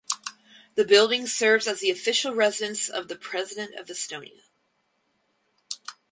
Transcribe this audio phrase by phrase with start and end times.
[0.73, 4.41] The building serves as the Official residence of the President of Estonia.